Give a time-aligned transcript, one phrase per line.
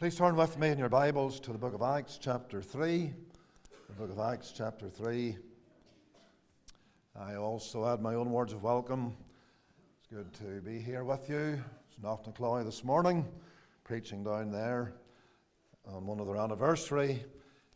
[0.00, 3.12] Please turn with me in your Bibles to the book of Acts, chapter 3.
[3.86, 5.36] The book of Acts, chapter 3.
[7.20, 9.14] I also add my own words of welcome.
[9.98, 11.62] It's good to be here with you.
[11.86, 13.28] It's Knocknacloy this morning,
[13.84, 14.94] preaching down there
[15.86, 17.22] on one of their anniversary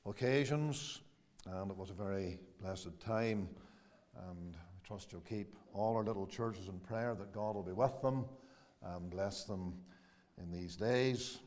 [0.07, 1.03] occasions,
[1.45, 3.51] and it was a very blessed time.
[4.31, 7.73] And I trust you'll keep all our little churches in prayer that God will be
[7.73, 8.25] with them
[8.83, 9.75] and bless them
[10.43, 11.41] in these days.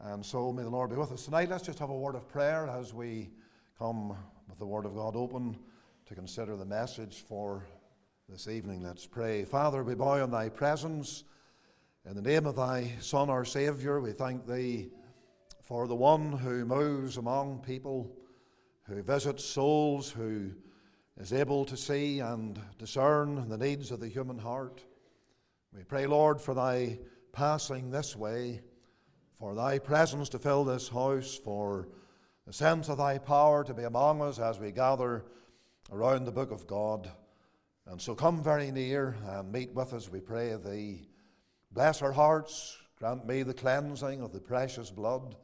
[0.00, 1.48] And so may the Lord be with us tonight.
[1.48, 3.30] Let's just have a word of prayer as we
[3.78, 4.16] come
[4.48, 5.56] with the Word of God open
[6.06, 7.64] to consider the message for
[8.28, 8.82] this evening.
[8.82, 9.44] Let's pray.
[9.44, 11.24] Father, we bow in Thy presence.
[12.08, 14.90] In the name of Thy Son, our Saviour, we thank Thee
[15.62, 18.10] for the one who moves among people,
[18.82, 20.50] who visits souls, who
[21.18, 24.84] is able to see and discern the needs of the human heart.
[25.72, 26.98] We pray, Lord, for Thy
[27.32, 28.60] passing this way
[29.44, 31.86] for thy presence to fill this house, for
[32.46, 35.22] the sense of thy power to be among us as we gather
[35.92, 37.10] around the book of God.
[37.86, 41.10] And so come very near and meet with us, we pray thee.
[41.70, 45.36] Bless our hearts, grant me the cleansing of the precious blood,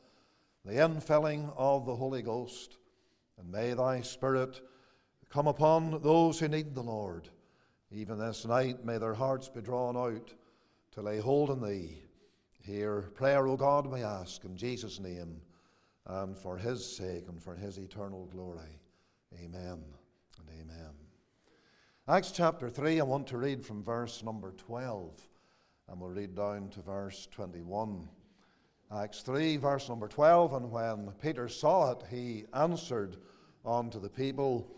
[0.65, 2.79] the infilling of the Holy Ghost,
[3.39, 4.63] and may thy Spirit
[5.29, 7.29] come upon those who need the Lord.
[7.93, 10.33] Even this night, may their hearts be drawn out
[10.93, 11.99] to lay hold on thee
[12.63, 15.41] Hear prayer, O God, we ask in Jesus' name
[16.07, 18.81] and for his sake and for his eternal glory.
[19.35, 19.83] Amen
[20.39, 20.93] and amen.
[22.07, 25.27] Acts chapter 3, I want to read from verse number 12,
[25.89, 28.07] and we'll read down to verse 21.
[28.95, 33.17] Acts 3, verse number 12, and when Peter saw it, he answered
[33.65, 34.71] unto the people,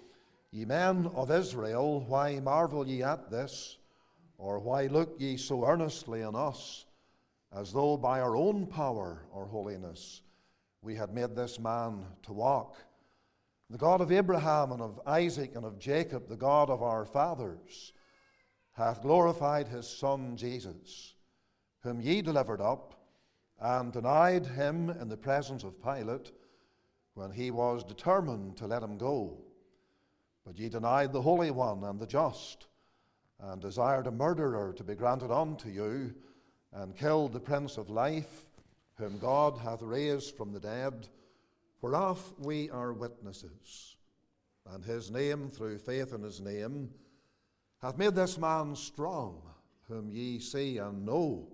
[0.52, 3.78] Ye men of Israel, why marvel ye at this?
[4.38, 6.86] Or why look ye so earnestly on us?
[7.54, 10.22] As though by our own power or holiness
[10.80, 12.76] we had made this man to walk.
[13.70, 17.92] The God of Abraham and of Isaac and of Jacob, the God of our fathers,
[18.72, 21.14] hath glorified his Son Jesus,
[21.82, 22.94] whom ye delivered up
[23.60, 26.32] and denied him in the presence of Pilate
[27.14, 29.38] when he was determined to let him go.
[30.44, 32.66] But ye denied the Holy One and the just,
[33.38, 36.14] and desired a murderer to be granted unto you
[36.72, 38.46] and killed the Prince of Life,
[38.96, 41.08] whom God hath raised from the dead,
[41.80, 43.96] whereof we are witnesses.
[44.70, 46.90] And his name, through faith in his name,
[47.80, 49.42] hath made this man strong,
[49.88, 51.48] whom ye see and know.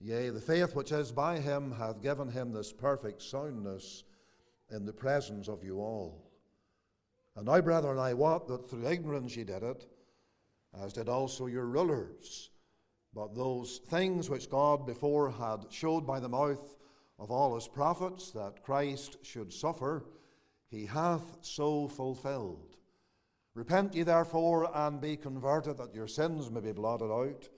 [0.00, 4.04] Yea, the faith which is by him hath given him this perfect soundness
[4.70, 6.26] in the presence of you all.
[7.36, 9.86] And now, brethren, I wot that through ignorance ye did it,
[10.82, 12.50] as did also your rulers.
[13.14, 16.76] But those things which God before had showed by the mouth
[17.18, 20.04] of all his prophets that Christ should suffer,
[20.68, 22.76] he hath so fulfilled.
[23.54, 27.48] Repent ye therefore and be converted, that your sins may be blotted out,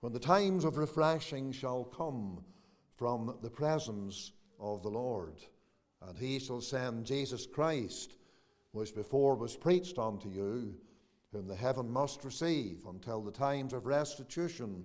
[0.00, 2.44] when the times of refreshing shall come
[2.96, 5.40] from the presence of the Lord.
[6.00, 8.16] And he shall send Jesus Christ,
[8.72, 10.74] which before was preached unto you
[11.32, 14.84] whom the heaven must receive until the times of restitution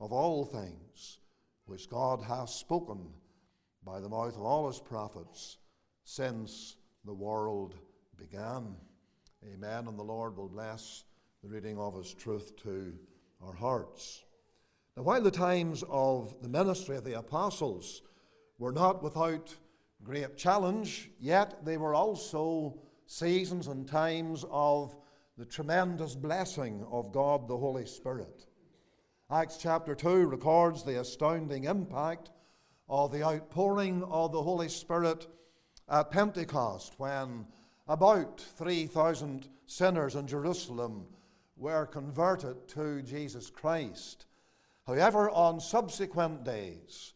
[0.00, 1.18] of all things,
[1.66, 3.08] which God hath spoken
[3.84, 5.58] by the mouth of all his prophets
[6.04, 7.74] since the world
[8.16, 8.76] began.
[9.52, 9.88] Amen.
[9.88, 11.04] And the Lord will bless
[11.42, 12.92] the reading of his truth to
[13.44, 14.24] our hearts.
[14.96, 18.02] Now, while the times of the ministry of the apostles
[18.58, 19.54] were not without
[20.02, 24.96] great challenge, yet they were also seasons and times of
[25.38, 28.46] the tremendous blessing of God the Holy Spirit.
[29.30, 32.32] Acts chapter 2 records the astounding impact
[32.88, 35.28] of the outpouring of the Holy Spirit
[35.88, 37.46] at Pentecost when
[37.86, 41.06] about 3,000 sinners in Jerusalem
[41.56, 44.26] were converted to Jesus Christ.
[44.88, 47.12] However, on subsequent days,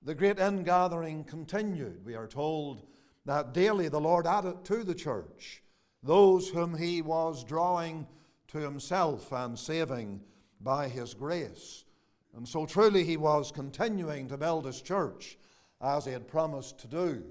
[0.00, 2.06] the great ingathering continued.
[2.06, 2.86] We are told
[3.26, 5.62] that daily the Lord added to the church
[6.06, 8.06] those whom he was drawing
[8.48, 10.20] to himself and saving
[10.60, 11.84] by his grace.
[12.34, 15.38] And so truly he was continuing to build his church
[15.80, 17.24] as he had promised to do.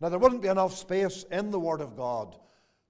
[0.00, 2.36] Now, there wouldn't be enough space in the Word of God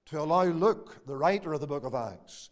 [0.07, 2.49] to allow Luke, the writer of the book of Acts,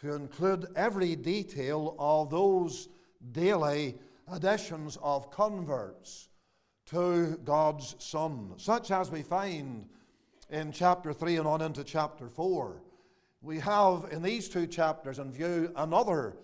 [0.00, 2.88] to include every detail of those
[3.32, 3.98] daily
[4.32, 6.28] additions of converts
[6.86, 9.88] to God's Son, such as we find
[10.50, 12.82] in chapter 3 and on into chapter 4.
[13.42, 16.36] We have in these two chapters in view another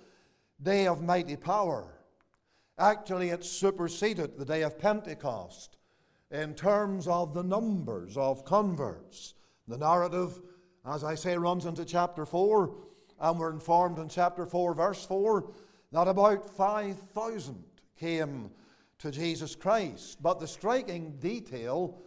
[0.63, 1.95] day of mighty power.
[2.79, 5.77] Actually, it superseded the day of Pentecost
[6.31, 9.35] in terms of the numbers of converts.
[9.69, 10.41] The narrative,
[10.87, 12.75] as I say, runs into chapter 4,
[13.21, 15.51] and we're informed in chapter 4, verse 4,
[15.93, 17.65] that about 5,000
[17.99, 18.51] came
[18.99, 20.23] to Jesus Christ.
[20.23, 22.03] But the striking detail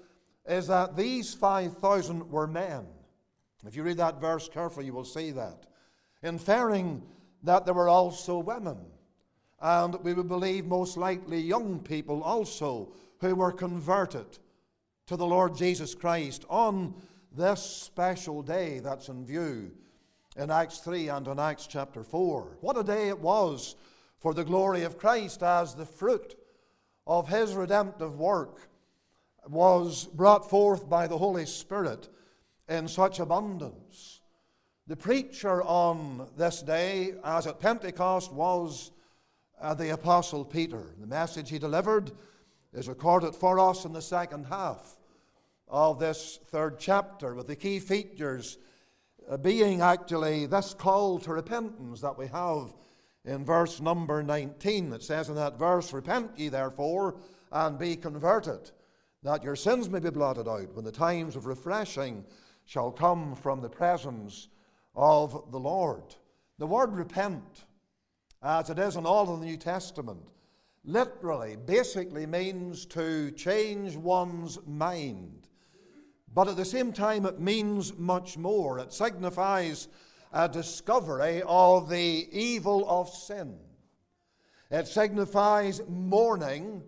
[0.47, 2.85] is that these 5,000 were men.
[3.65, 5.65] If you read that verse carefully, you will see that.
[6.23, 7.03] Inferring
[7.43, 8.77] that there were also women.
[9.59, 14.37] And we would believe most likely young people also who were converted
[15.07, 16.93] to the Lord Jesus Christ on
[17.31, 19.71] this special day that's in view
[20.37, 22.57] in Acts 3 and in Acts chapter 4.
[22.61, 23.75] What a day it was
[24.19, 26.35] for the glory of Christ as the fruit
[27.05, 28.69] of his redemptive work
[29.49, 32.09] was brought forth by the Holy Spirit
[32.67, 34.21] in such abundance.
[34.87, 38.91] The preacher on this day, as at Pentecost, was
[39.59, 40.83] uh, the Apostle Peter.
[40.99, 42.11] The message he delivered
[42.73, 44.97] is recorded for us in the second half
[45.67, 48.57] of this third chapter, with the key features
[49.29, 52.73] uh, being actually this call to repentance that we have
[53.25, 54.93] in verse number 19.
[54.93, 57.17] It says in that verse, Repent ye therefore
[57.51, 58.71] and be converted,
[59.27, 62.23] that your sins may be blotted out when the times of refreshing
[62.63, 64.47] shall come from the presence
[64.95, 66.15] of the Lord.
[66.59, 67.65] The word repent,
[68.41, 70.21] as it is in all of the New Testament,
[70.85, 75.49] literally, basically means to change one's mind.
[76.33, 78.79] But at the same time, it means much more.
[78.79, 79.89] It signifies
[80.31, 83.57] a discovery of the evil of sin.
[84.71, 86.81] It signifies mourning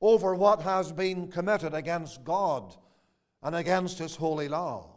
[0.00, 2.74] over what has been committed against God
[3.42, 4.96] and against His holy law.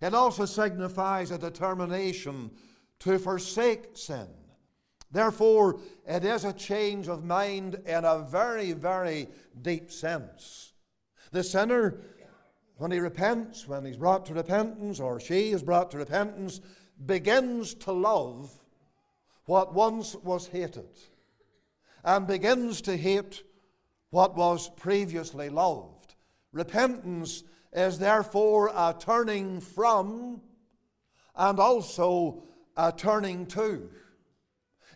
[0.00, 2.50] It also signifies a determination
[3.00, 4.28] to forsake sin.
[5.10, 9.28] Therefore, it is a change of mind in a very, very
[9.62, 10.72] deep sense.
[11.32, 12.00] The sinner,
[12.76, 16.60] when he repents, when he's brought to repentance, or she is brought to repentance,
[17.06, 18.52] begins to love
[19.46, 20.88] what once was hated
[22.04, 23.42] and begins to hate
[24.10, 26.14] what was previously loved.
[26.52, 30.40] Repentance is therefore a turning from
[31.36, 32.42] and also
[32.76, 33.90] a turning to.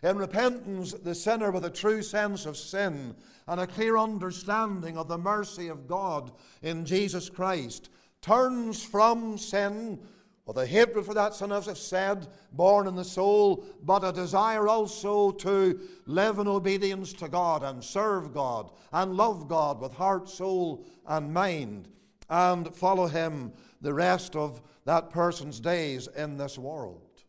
[0.01, 3.15] In repentance, the sinner with a true sense of sin
[3.47, 6.31] and a clear understanding of the mercy of God
[6.61, 7.89] in Jesus Christ
[8.21, 9.99] turns from sin
[10.45, 14.11] with a hatred for that sin, as I've said, born in the soul, but a
[14.11, 19.93] desire also to live in obedience to God and serve God and love God with
[19.93, 21.87] heart, soul, and mind
[22.29, 27.23] and follow Him the rest of that person's days in this world.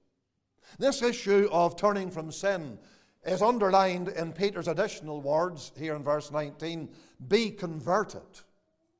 [0.78, 2.78] This issue of turning from sin
[3.24, 6.88] is underlined in Peter's additional words here in verse 19
[7.28, 8.22] be converted.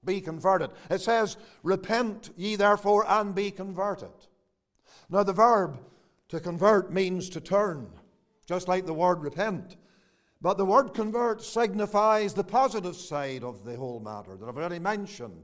[0.04, 0.70] Be converted.
[0.90, 4.12] It says, Repent ye therefore and be converted.
[5.10, 5.78] Now, the verb
[6.28, 7.88] to convert means to turn,
[8.46, 9.76] just like the word repent.
[10.40, 14.78] But the word convert signifies the positive side of the whole matter that I've already
[14.78, 15.42] mentioned.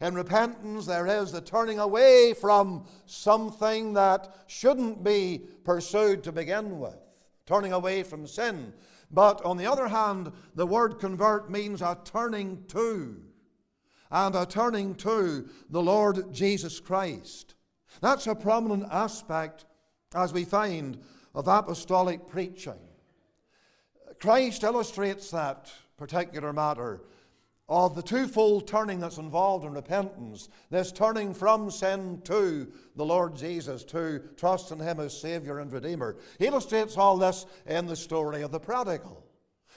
[0.00, 6.78] In repentance, there is the turning away from something that shouldn't be pursued to begin
[6.78, 6.98] with,
[7.46, 8.74] turning away from sin.
[9.10, 13.16] But on the other hand, the word convert means a turning to,
[14.14, 17.56] and a turning to the Lord Jesus Christ.
[18.00, 19.64] That's a prominent aspect,
[20.14, 21.00] as we find,
[21.34, 22.78] of apostolic preaching.
[24.20, 27.02] Christ illustrates that particular matter
[27.68, 33.34] of the twofold turning that's involved in repentance, this turning from sin to the Lord
[33.34, 36.18] Jesus, to trust in Him as Savior and Redeemer.
[36.38, 39.24] He illustrates all this in the story of the prodigal.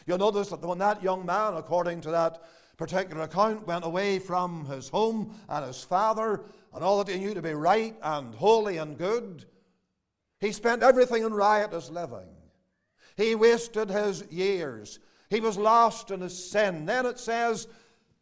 [0.06, 2.44] You'll notice that when that young man, according to that
[2.78, 6.44] particular account, went away from his home and his father
[6.74, 9.46] and all that he knew to be right and holy and good,
[10.40, 12.28] he spent everything in riotous living.
[13.16, 16.86] He wasted his years he was lost in his sin.
[16.86, 17.68] Then it says,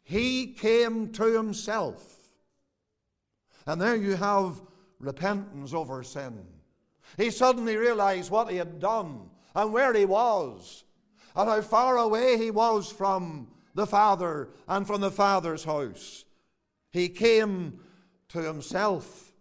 [0.02, 2.14] he came to himself.
[3.66, 4.60] And there you have
[4.98, 6.44] repentance over sin.
[7.16, 10.84] He suddenly realized what he had done and where he was
[11.34, 16.24] and how far away he was from the Father and from the Father's house.
[16.90, 17.78] He came
[18.30, 19.32] to himself.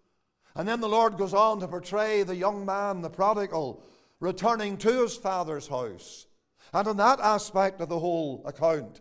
[0.56, 3.82] And then the Lord goes on to portray the young man, the prodigal,
[4.20, 6.28] returning to his Father's house.
[6.74, 9.00] And in that aspect of the whole account,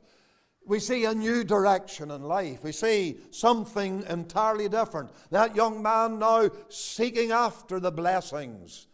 [0.64, 2.62] we see a new direction in life.
[2.62, 5.10] We see something entirely different.
[5.30, 8.86] That young man now seeking after the blessings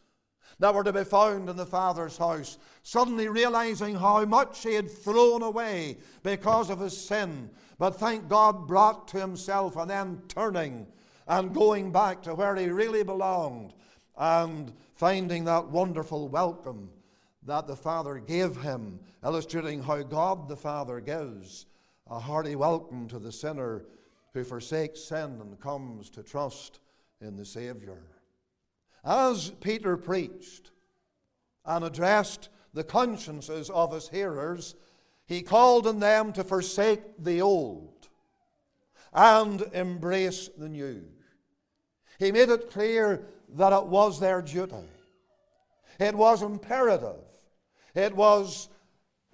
[0.61, 4.91] that were to be found in the Father's house, suddenly realizing how much he had
[4.91, 10.87] thrown away because of his sin, but thank God brought to himself and then turning
[11.27, 13.73] and going back to where he really belonged
[14.19, 16.91] and finding that wonderful welcome
[17.45, 21.65] that the Father gave him, illustrating how God the Father gives
[22.11, 23.87] a hearty welcome to the sinner
[24.35, 26.81] who forsakes sin and comes to trust
[27.23, 28.03] in the Savior.
[29.05, 30.71] As Peter preached
[31.65, 34.75] and addressed the consciences of his hearers,
[35.27, 38.09] he called on them to forsake the old
[39.13, 41.03] and embrace the new.
[42.19, 44.89] He made it clear that it was their duty.
[45.99, 47.25] It was imperative.
[47.95, 48.69] It was,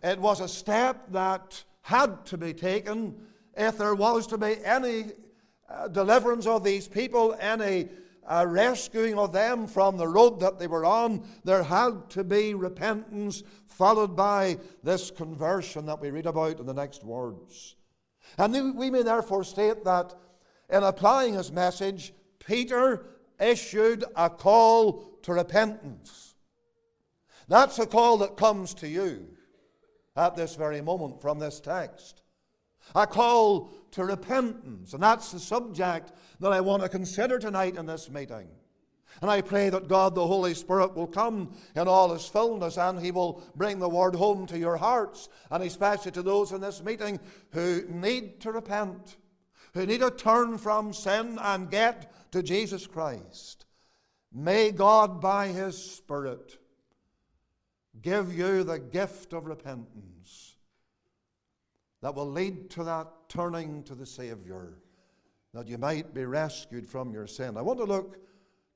[0.03, 3.15] it was a step that had to be taken
[3.57, 5.07] if there was to be any
[5.69, 7.89] uh, deliverance of these people, any
[8.27, 11.25] uh, rescuing of them from the road that they were on.
[11.45, 16.75] There had to be repentance, followed by this conversion that we read about in the
[16.75, 17.77] next words.
[18.39, 20.15] And we may therefore state that
[20.69, 23.07] in applying his message, Peter
[23.41, 26.35] issued a call to repentance.
[27.49, 29.29] That's a call that comes to you
[30.17, 32.23] at this very moment from this text.
[32.95, 34.93] A call to repentance.
[34.93, 38.49] And that's the subject that I want to consider tonight in this meeting.
[39.23, 43.01] And I pray that God the Holy Spirit will come in all His fullness and
[43.01, 46.83] He will bring the word home to your hearts, and especially to those in this
[46.83, 47.19] meeting
[47.53, 49.17] who need to repent,
[49.73, 53.65] who need to turn from sin and get to Jesus Christ.
[54.33, 56.59] May God, by His Spirit,
[58.03, 60.16] give you the gift of repentance
[62.07, 64.75] that will lead to that turning to the Savior,
[65.53, 67.57] that you might be rescued from your sin.
[67.57, 68.19] I want to look,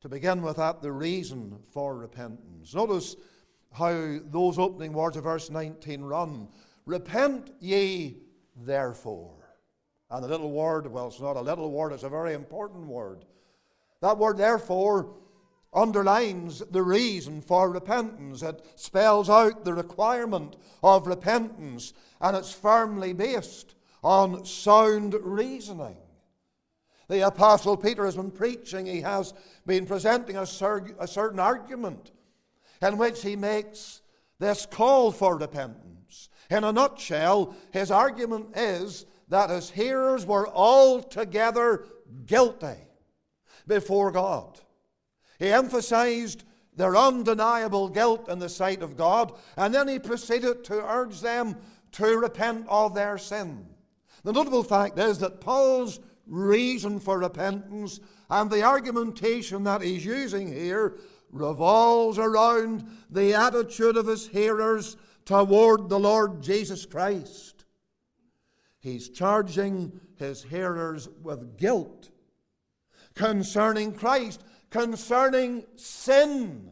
[0.00, 2.74] to begin with, at the reason for repentance.
[2.74, 3.14] Notice
[3.70, 6.48] how those opening words of verse 19 run
[6.86, 8.16] Repent ye
[8.56, 9.54] therefore.
[10.10, 13.24] And the little word, well, it's not a little word, it's a very important word.
[14.02, 15.14] That word, therefore,
[15.72, 18.42] underlines the reason for repentance.
[18.42, 25.96] It spells out the requirement of repentance, and it's firmly based on sound reasoning.
[27.08, 29.34] The Apostle Peter has been preaching, he has
[29.66, 32.12] been presenting a, cer- a certain argument
[32.80, 34.00] in which he makes
[34.38, 36.28] this call for repentance.
[36.50, 41.84] In a nutshell, his argument is that his hearers were altogether
[42.26, 42.78] guilty
[43.66, 44.58] before God.
[45.40, 46.44] He emphasized
[46.76, 51.56] their undeniable guilt in the sight of God, and then he proceeded to urge them
[51.92, 53.66] to repent of their sin.
[54.22, 60.52] The notable fact is that Paul's reason for repentance and the argumentation that he's using
[60.52, 60.98] here
[61.32, 67.64] revolves around the attitude of his hearers toward the Lord Jesus Christ.
[68.78, 72.10] He's charging his hearers with guilt
[73.14, 76.70] concerning Christ, concerning sin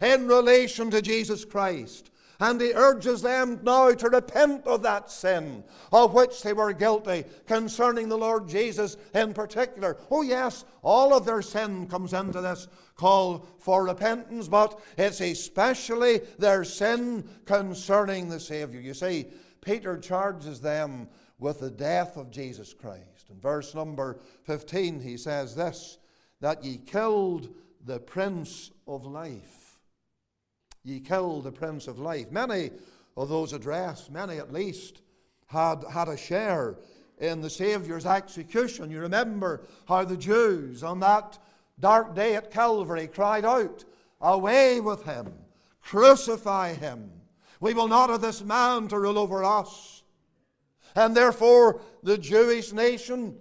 [0.00, 2.10] in relation to Jesus Christ.
[2.40, 7.24] And he urges them now to repent of that sin of which they were guilty
[7.46, 9.96] concerning the Lord Jesus in particular.
[10.08, 16.20] Oh, yes, all of their sin comes into this call for repentance, but it's especially
[16.38, 18.80] their sin concerning the Savior.
[18.80, 19.26] You see,
[19.60, 21.08] Peter charges them
[21.40, 23.30] with the death of Jesus Christ.
[23.30, 25.97] In verse number 15, he says this
[26.40, 27.48] that ye killed
[27.84, 29.80] the Prince of Life.
[30.84, 32.30] Ye killed the Prince of Life.
[32.30, 32.70] Many
[33.16, 35.02] of those addressed, many at least,
[35.46, 36.76] had had a share
[37.18, 38.90] in the Saviour's execution.
[38.90, 41.38] You remember how the Jews on that
[41.80, 43.84] dark day at Calvary cried out,
[44.20, 45.32] Away with him!
[45.82, 47.10] Crucify him!
[47.60, 50.02] We will not have this man to rule over us.
[50.94, 53.36] And therefore, the Jewish nation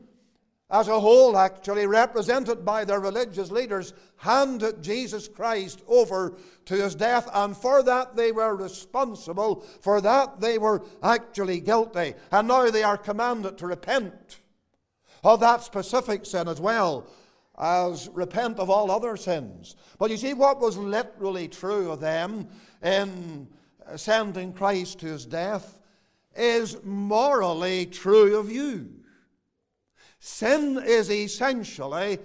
[0.69, 6.93] as a whole, actually, represented by their religious leaders, handed Jesus Christ over to his
[6.93, 9.63] death, and for that they were responsible.
[9.81, 12.15] For that they were actually guilty.
[12.31, 14.39] And now they are commanded to repent
[15.23, 17.09] of that specific sin as well
[17.57, 19.75] as repent of all other sins.
[19.97, 22.49] But you see, what was literally true of them
[22.83, 23.47] in
[23.95, 25.79] sending Christ to his death
[26.35, 28.89] is morally true of you.
[30.19, 32.19] Sin is essentially,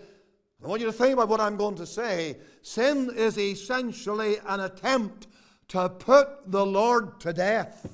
[0.63, 2.37] I want you to think about what I'm going to say.
[2.63, 5.27] Sin is essentially an attempt
[5.69, 7.87] to put the Lord to death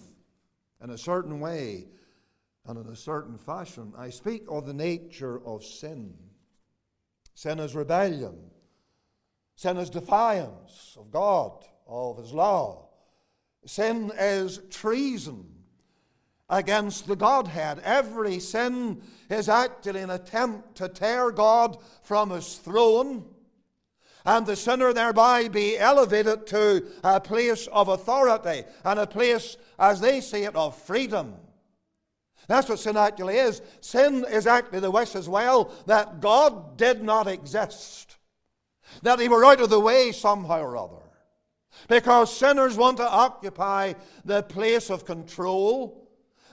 [0.83, 1.87] in a certain way
[2.67, 3.93] and in a certain fashion.
[3.97, 6.15] I speak of the nature of sin.
[7.35, 8.37] Sin is rebellion,
[9.55, 12.89] sin is defiance of God, of His law.
[13.65, 15.58] Sin is treason
[16.49, 17.81] against the Godhead.
[17.85, 23.25] Every sin is actually an attempt to tear God from his throne
[24.29, 30.01] and the sinner thereby be elevated to a place of authority and a place, as
[30.01, 31.35] they see it, of freedom.
[32.47, 33.63] That's what sin actually is.
[33.81, 38.19] Sin is actually the wish as well that God did not exist,
[39.03, 41.03] that He were out of the way somehow or other.
[41.89, 43.95] Because sinners want to occupy
[44.27, 46.08] the place of control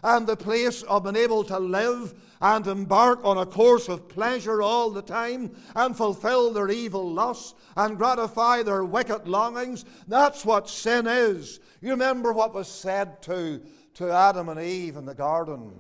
[0.06, 4.62] and the place of being able to live and embark on a course of pleasure
[4.62, 9.84] all the time and fulfill their evil lusts and gratify their wicked longings.
[10.08, 11.60] That's what sin is.
[11.82, 13.60] You remember what was said to,
[13.96, 15.74] to Adam and Eve in the garden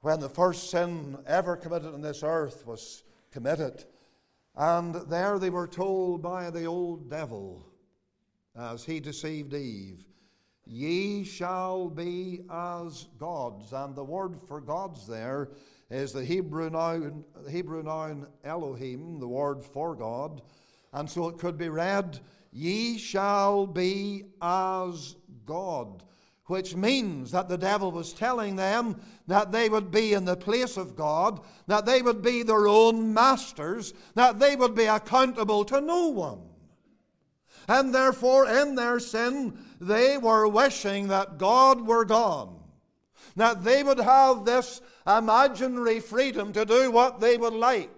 [0.00, 3.84] when the first sin ever committed on this earth was committed.
[4.56, 7.64] And there they were told by the old devil
[8.58, 10.04] as he deceived Eve
[10.66, 13.72] Ye shall be as gods.
[13.72, 15.50] And the word for gods there
[15.90, 20.42] is the Hebrew noun, Hebrew noun Elohim, the word for God.
[20.92, 22.18] And so it could be read,
[22.52, 26.02] Ye shall be as God,
[26.46, 30.76] which means that the devil was telling them that they would be in the place
[30.76, 35.80] of God, that they would be their own masters, that they would be accountable to
[35.80, 36.40] no one.
[37.68, 42.58] And therefore, in their sin, they were wishing that God were gone,
[43.36, 47.90] that they would have this imaginary freedom to do what they would like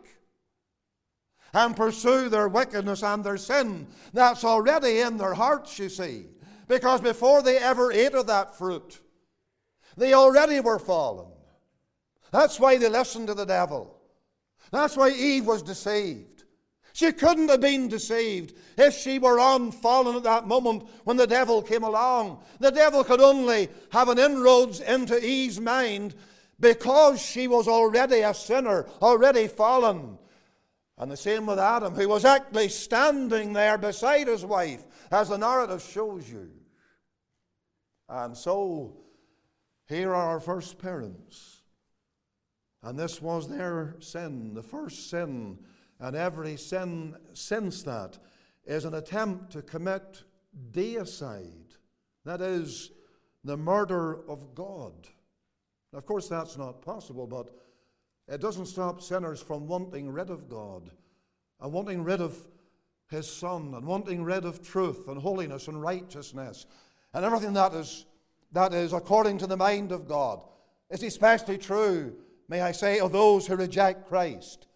[1.54, 3.87] and pursue their wickedness and their sin.
[4.12, 6.26] That's already in their hearts, you see,
[6.66, 9.00] because before they ever ate of that fruit,
[9.97, 11.32] they already were fallen.
[12.30, 13.97] That's why they listened to the devil.
[14.70, 16.38] That's why Eve was deceived.
[16.99, 21.62] She couldn't have been deceived if she were unfallen at that moment when the devil
[21.62, 22.43] came along.
[22.59, 26.17] The devil could only have an inroads into Eve's mind
[26.59, 30.19] because she was already a sinner, already fallen.
[30.97, 34.82] And the same with Adam, who was actually standing there beside his wife,
[35.13, 36.50] as the narrative shows you.
[38.08, 38.97] And so,
[39.87, 41.61] here are our first parents.
[42.82, 45.61] And this was their sin, the first sin
[46.00, 48.19] and every sin since that
[48.65, 50.23] is an attempt to commit
[50.73, 51.76] deicide,
[52.25, 52.91] that is,
[53.45, 54.93] the murder of God.
[55.93, 57.49] Of course, that's not possible, but
[58.28, 60.91] it doesn't stop sinners from wanting rid of God
[61.61, 62.37] and wanting rid of
[63.11, 66.67] His Son and wanting rid of truth and holiness and righteousness
[67.15, 68.04] and everything that is,
[68.52, 70.41] that is according to the mind of God.
[70.91, 72.15] It's especially true,
[72.49, 74.67] may I say, of those who reject Christ.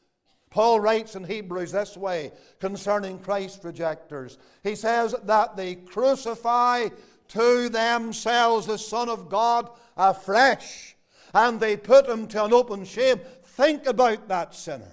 [0.53, 4.37] Paul writes in Hebrews this way concerning Christ rejectors.
[4.63, 6.89] He says that they crucify
[7.29, 10.95] to themselves the Son of God afresh
[11.33, 13.19] and they put him to an open shame.
[13.43, 14.93] Think about that sinner.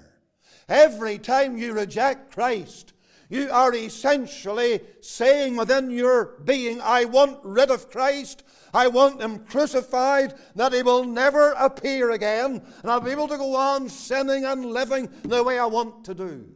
[0.70, 2.94] Every time you reject Christ,
[3.30, 8.44] you are essentially saying within your being, I want rid of Christ.
[8.74, 13.38] I want him crucified, that he will never appear again, and I'll be able to
[13.38, 16.48] go on sinning and living the way I want to do.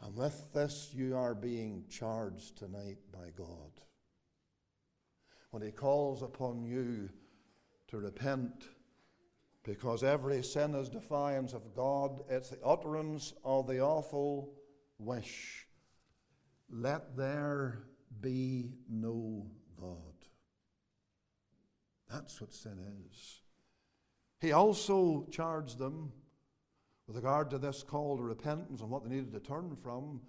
[0.00, 3.70] And with this, you are being charged tonight by God.
[5.50, 7.08] When he calls upon you
[7.88, 8.68] to repent,
[9.64, 14.52] because every sin is defiance of God, it's the utterance of the awful
[14.98, 15.66] wish.
[16.70, 17.84] Let there
[18.20, 19.46] be no
[19.80, 19.96] God.
[22.10, 22.78] That's what sin
[23.10, 23.40] is.
[24.40, 26.12] He also charged them
[27.06, 30.20] with regard to this call to repentance and what they needed to turn from.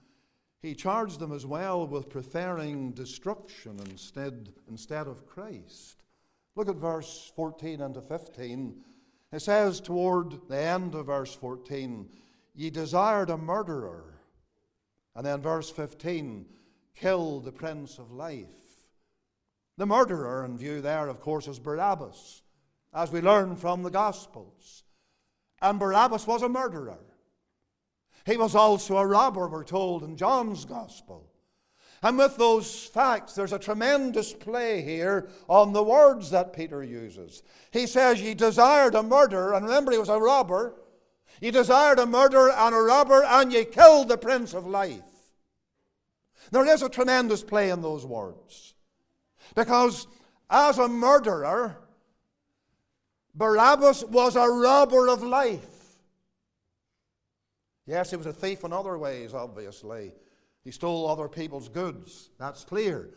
[0.61, 6.03] He charged them as well with preferring destruction instead, instead of Christ.
[6.55, 8.83] Look at verse 14 and 15.
[9.35, 12.07] It says toward the end of verse 14,
[12.53, 14.21] Ye desired a murderer.
[15.13, 16.45] And then verse 15,
[16.95, 18.47] killed the Prince of Life.
[19.75, 22.43] The murderer in view there, of course, is Barabbas,
[22.93, 24.83] as we learn from the Gospels.
[25.61, 27.03] And Barabbas was a murderer.
[28.25, 31.29] He was also a robber, we're told in John's Gospel.
[32.05, 37.41] And with those facts, there's a tremendous play here on the words that Peter uses.
[37.71, 40.75] He says, Ye desired a murder, and remember, he was a robber.
[41.41, 45.01] Ye desired a murder and a robber, and ye killed the Prince of Life.
[46.51, 48.75] There is a tremendous play in those words.
[49.55, 50.05] Because
[50.47, 51.75] as a murderer,
[53.33, 55.97] Barabbas was a robber of life.
[57.87, 60.13] Yes, he was a thief in other ways, obviously.
[60.65, 62.31] He stole other people's goods.
[62.39, 63.11] That's clear.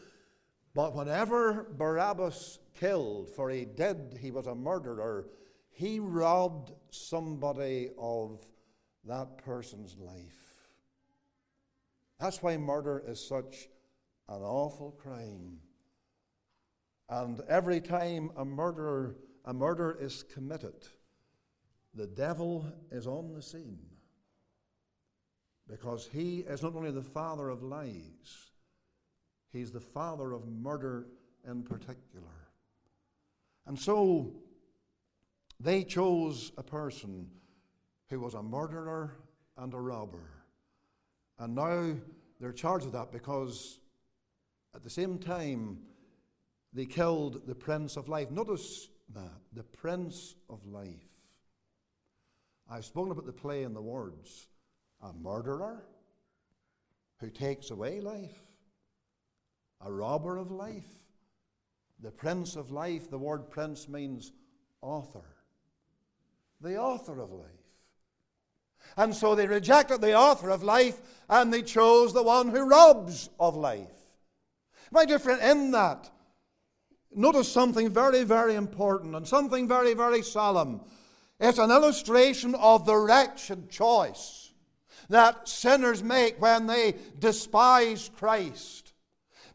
[0.74, 5.30] But whenever Barabbas killed, for he did, he was a murderer.
[5.70, 8.46] He robbed somebody of
[9.06, 10.68] that person's life.
[12.20, 13.68] That's why murder is such
[14.28, 15.58] an awful crime.
[17.08, 20.86] And every time a murderer, a murder is committed,
[21.94, 23.78] the devil is on the scene.
[25.68, 28.50] Because he is not only the father of lies,
[29.52, 31.06] he's the father of murder
[31.46, 32.48] in particular.
[33.66, 34.32] And so
[35.60, 37.28] they chose a person
[38.08, 39.16] who was a murderer
[39.58, 40.30] and a robber.
[41.38, 41.94] And now
[42.40, 43.78] they're charged with that because
[44.74, 45.78] at the same time
[46.72, 48.30] they killed the Prince of Life.
[48.30, 50.88] Notice that the Prince of Life.
[52.70, 54.46] I've spoken about the play and the words.
[55.02, 55.84] A murderer
[57.20, 58.40] who takes away life,
[59.80, 60.90] a robber of life,
[62.00, 63.10] the Prince of Life.
[63.10, 64.32] The word Prince means
[64.80, 65.24] author,
[66.60, 67.46] the author of life.
[68.96, 73.28] And so they rejected the author of life and they chose the one who robs
[73.38, 73.86] of life.
[74.90, 76.10] My dear friend, in that,
[77.14, 80.80] notice something very, very important and something very, very solemn.
[81.38, 84.47] It's an illustration of the wretched choice
[85.08, 88.92] that sinners make when they despise Christ.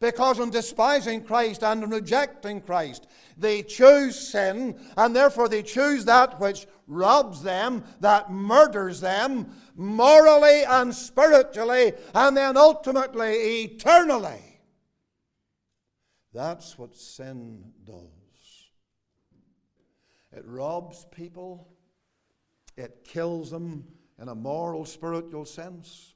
[0.00, 3.06] Because in despising Christ and in rejecting Christ,
[3.38, 10.64] they choose sin, and therefore they choose that which robs them, that murders them, morally
[10.64, 14.60] and spiritually, and then ultimately eternally.
[16.32, 18.04] That's what sin does.
[20.32, 21.68] It robs people,
[22.76, 23.84] it kills them
[24.24, 26.14] in a moral, spiritual sense,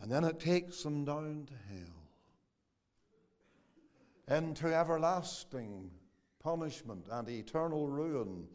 [0.00, 2.08] and then it takes them down to hell,
[4.38, 5.90] into everlasting
[6.42, 8.48] punishment and eternal ruin.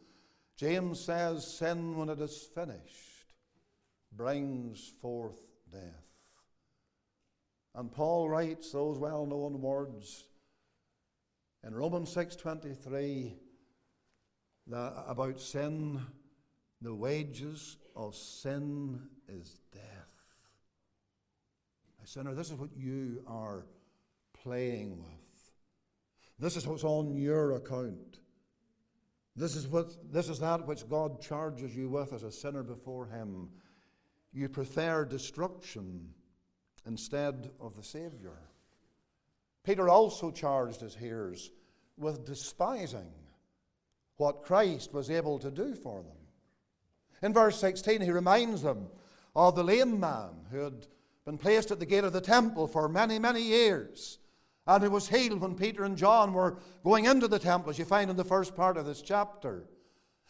[0.57, 3.35] James says, Sin, when it is finished,
[4.11, 5.39] brings forth
[5.71, 6.07] death.
[7.75, 10.25] And Paul writes those well-known words
[11.63, 13.37] in Romans 6:23
[14.71, 16.01] about sin,
[16.85, 19.81] the wages of sin is death.
[21.99, 23.65] My sinner, this is what you are
[24.33, 25.51] playing with.
[26.37, 28.19] This is what's on your account.
[29.35, 33.07] This is, what, this is that which God charges you with as a sinner before
[33.07, 33.49] Him.
[34.31, 36.09] You prefer destruction
[36.85, 38.37] instead of the Savior.
[39.63, 41.49] Peter also charged his hearers
[41.97, 43.11] with despising
[44.17, 46.24] what Christ was able to do for them.
[47.25, 48.85] In verse 16, he reminds them
[49.35, 50.85] of the lame man who had
[51.25, 54.19] been placed at the gate of the temple for many, many years
[54.67, 57.85] and who was healed when Peter and John were going into the temple, as you
[57.85, 59.65] find in the first part of this chapter.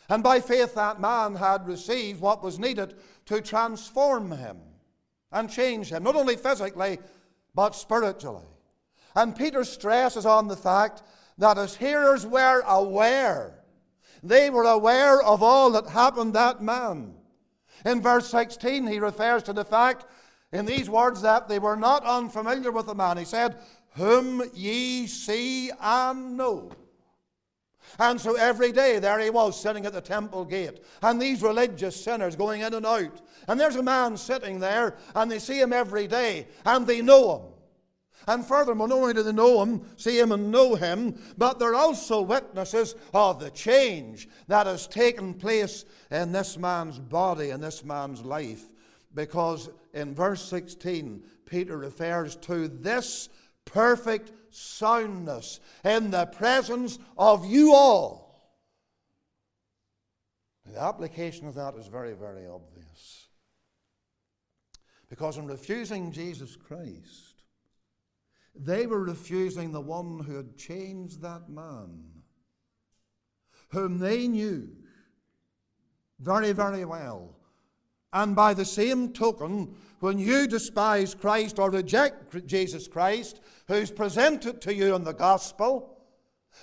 [0.08, 4.58] And by faith, that man had received what was needed to transform him
[5.34, 7.00] and change him, not only physically,
[7.54, 8.48] but spiritually.
[9.18, 11.04] And Peter stresses on the fact
[11.40, 13.55] that his hearers were aware.
[14.26, 17.14] They were aware of all that happened that man.
[17.86, 20.08] In verse 16, he refers to the fact
[20.52, 23.18] in these words that they were not unfamiliar with the man.
[23.18, 23.58] He said,
[23.92, 26.72] Whom ye see and know.
[28.00, 32.04] And so every day there he was sitting at the temple gate, and these religious
[32.04, 33.22] sinners going in and out.
[33.48, 37.38] And there's a man sitting there, and they see him every day, and they know
[37.38, 37.55] him.
[38.28, 41.76] And furthermore, not only do they know him, see him, and know him, but they're
[41.76, 47.84] also witnesses of the change that has taken place in this man's body, in this
[47.84, 48.64] man's life.
[49.14, 53.30] Because in verse 16, Peter refers to this
[53.66, 58.26] perfect soundness in the presence of you all.
[60.66, 63.28] The application of that is very, very obvious.
[65.10, 67.25] Because in refusing Jesus Christ,
[68.58, 72.04] they were refusing the one who had changed that man,
[73.70, 74.70] whom they knew
[76.20, 77.36] very, very well.
[78.14, 84.62] And by the same token, when you despise Christ or reject Jesus Christ, who's presented
[84.62, 85.92] to you in the gospel,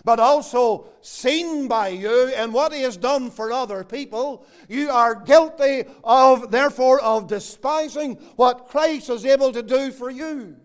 [0.04, 5.14] but also seen by you in what he has done for other people, you are
[5.14, 10.56] guilty of, therefore, of despising what Christ is able to do for you.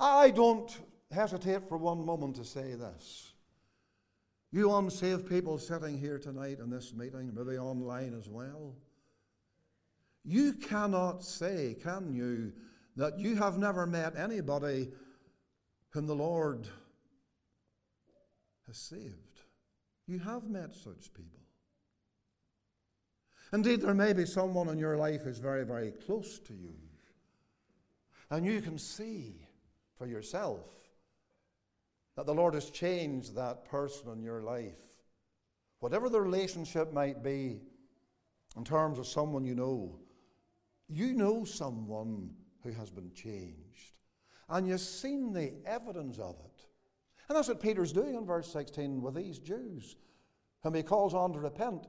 [0.00, 0.76] I don't
[1.12, 3.32] hesitate for one moment to say this.
[4.50, 8.74] You unsaved people sitting here tonight in this meeting, maybe online as well,
[10.24, 12.52] you cannot say, can you,
[12.96, 14.88] that you have never met anybody
[15.90, 16.68] whom the Lord
[18.66, 19.40] has saved.
[20.06, 21.40] You have met such people.
[23.52, 26.74] Indeed, there may be someone in your life who's very, very close to you.
[28.30, 29.34] And you can see
[30.00, 30.64] for yourself
[32.16, 34.80] that the Lord has changed that person in your life.
[35.80, 37.60] Whatever the relationship might be,
[38.56, 39.98] in terms of someone you know,
[40.88, 42.30] you know someone
[42.62, 43.92] who has been changed.
[44.48, 46.64] And you've seen the evidence of it.
[47.28, 49.96] And that's what Peter's doing in verse 16 with these Jews,
[50.62, 51.86] whom he calls on to repent.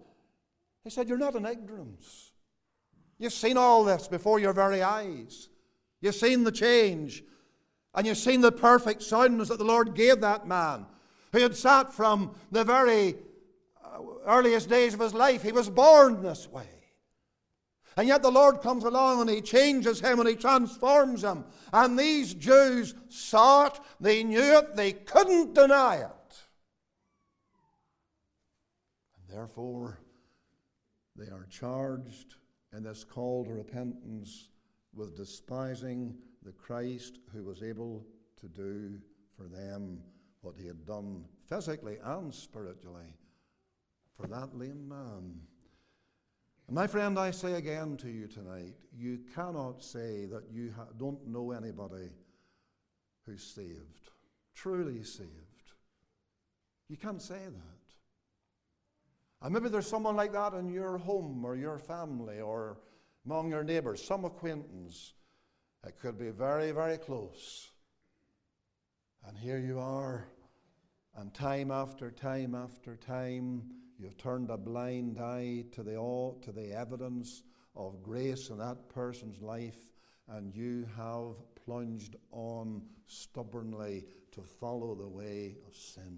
[0.83, 2.33] He said, You're not in ignorance.
[3.17, 5.47] You've seen all this before your very eyes.
[6.01, 7.23] You've seen the change.
[7.93, 10.85] And you've seen the perfect soundness that the Lord gave that man
[11.33, 13.15] who had sat from the very
[13.83, 15.43] uh, earliest days of his life.
[15.43, 16.67] He was born this way.
[17.97, 21.43] And yet the Lord comes along and He changes him and He transforms him.
[21.73, 26.37] And these Jews saw it, they knew it, they couldn't deny it.
[29.17, 29.99] And therefore,
[31.17, 32.35] they are charged
[32.75, 34.47] in this call to repentance
[34.93, 38.05] with despising the Christ who was able
[38.39, 38.99] to do
[39.37, 39.99] for them
[40.41, 43.13] what He had done physically and spiritually
[44.15, 45.41] for that lame man.
[46.69, 51.27] My friend, I say again to you tonight you cannot say that you ha- don't
[51.27, 52.09] know anybody
[53.25, 54.09] who's saved,
[54.55, 55.29] truly saved.
[56.87, 57.81] You can't say that.
[59.41, 62.77] And maybe there's someone like that in your home or your family or
[63.25, 65.13] among your neighbors, some acquaintance.
[65.85, 67.69] It could be very, very close.
[69.27, 70.27] And here you are,
[71.15, 73.63] and time after time after time,
[74.01, 77.43] You've turned a blind eye to the, all, to the evidence
[77.75, 79.77] of grace in that person's life,
[80.27, 86.17] and you have plunged on stubbornly to follow the way of sin.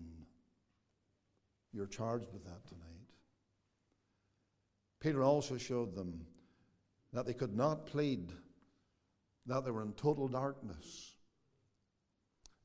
[1.74, 3.10] You're charged with that tonight.
[5.02, 6.26] Peter also showed them
[7.12, 8.32] that they could not plead
[9.46, 11.16] that they were in total darkness.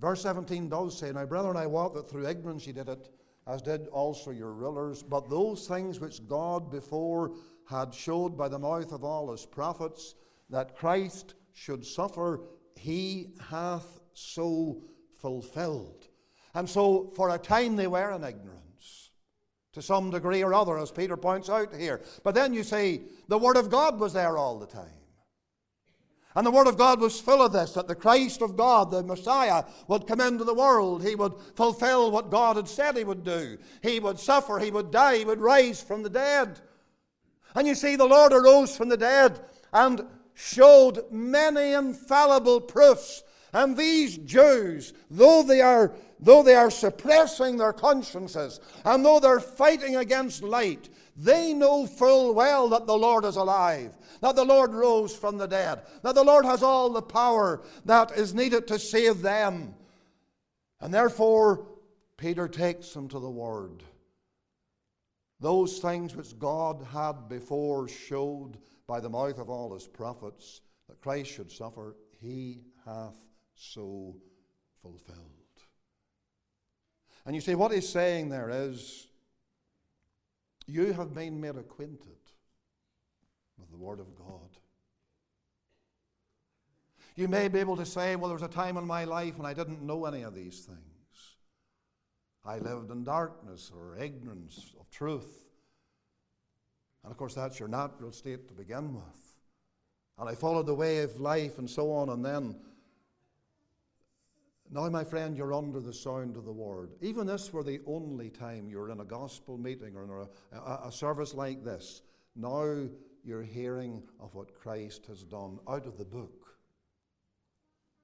[0.00, 3.08] Verse 17 does say, Now, brethren, I wot that through ignorance ye did it
[3.48, 5.02] as did also your rulers.
[5.02, 7.32] But those things which God before
[7.68, 10.14] had showed by the mouth of all his prophets,
[10.50, 12.40] that Christ should suffer,
[12.76, 14.82] he hath so
[15.16, 16.08] fulfilled.
[16.54, 19.10] And so, for a time, they were in ignorance,
[19.72, 22.00] to some degree or other, as Peter points out here.
[22.24, 24.97] But then you see, the Word of God was there all the time.
[26.38, 29.02] And the Word of God was full of this that the Christ of God, the
[29.02, 31.02] Messiah, would come into the world.
[31.02, 33.58] He would fulfill what God had said he would do.
[33.82, 36.60] He would suffer, he would die, he would rise from the dead.
[37.56, 39.40] And you see, the Lord arose from the dead
[39.72, 40.02] and
[40.34, 43.24] showed many infallible proofs.
[43.52, 49.40] And these Jews, though they are, though they are suppressing their consciences, and though they're
[49.40, 50.88] fighting against light,
[51.20, 55.48] they know full well that the Lord is alive, that the Lord rose from the
[55.48, 59.74] dead, that the Lord has all the power that is needed to save them.
[60.80, 61.66] And therefore,
[62.16, 63.82] Peter takes them to the Word.
[65.40, 71.00] Those things which God had before showed by the mouth of all his prophets that
[71.00, 73.16] Christ should suffer, he hath
[73.56, 74.14] so
[74.82, 75.18] fulfilled.
[77.26, 79.07] And you see, what he's saying there is
[80.68, 82.18] you have been made acquainted
[83.58, 84.50] with the Word of God.
[87.16, 89.46] You may be able to say, well, there was a time in my life when
[89.46, 90.78] I didn't know any of these things.
[92.44, 95.46] I lived in darkness or ignorance of truth.
[97.02, 99.36] And of course, that's your natural state to begin with.
[100.18, 102.56] And I followed the way of life and so on, and then
[104.70, 106.90] now, my friend, you're under the sound of the word.
[107.00, 110.88] Even this were the only time you're in a gospel meeting or in a, a,
[110.88, 112.02] a, service like this.
[112.36, 112.88] Now
[113.24, 116.58] you're hearing of what Christ has done out of the book,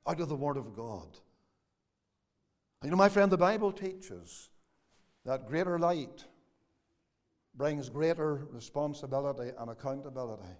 [0.06, 1.18] out of the Word of God.
[2.80, 4.48] And you know, my friend, the Bible teaches
[5.26, 6.24] that greater light
[7.54, 10.56] brings greater responsibility and accountability.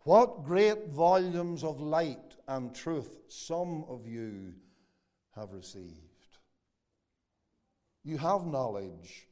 [0.00, 4.54] What great volumes of light and truth some of you
[5.36, 6.38] have received.
[8.04, 9.26] You have knowledge.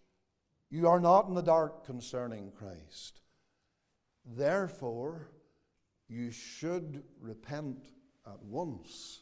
[0.71, 3.21] You are not in the dark concerning Christ.
[4.25, 5.31] Therefore,
[6.09, 7.89] you should repent
[8.27, 9.21] at once.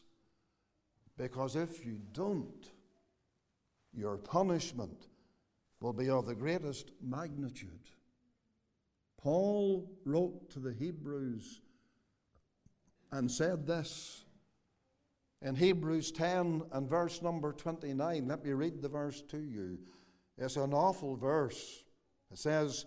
[1.17, 2.71] Because if you don't,
[3.93, 5.07] your punishment
[5.79, 7.89] will be of the greatest magnitude.
[9.17, 11.61] Paul wrote to the Hebrews
[13.11, 14.23] and said this
[15.41, 19.77] In Hebrews 10 and verse number 29, let me read the verse to you.
[20.37, 21.83] It's an awful verse.
[22.31, 22.85] It says,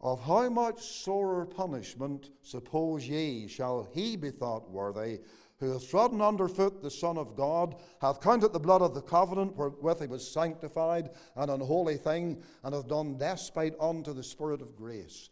[0.00, 5.20] Of how much sorer punishment, suppose ye, shall he be thought worthy,
[5.58, 9.02] who hath trodden under foot the Son of God, hath counted the blood of the
[9.02, 14.62] covenant wherewith he was sanctified, an unholy thing, and hath done despite unto the Spirit
[14.62, 15.28] of grace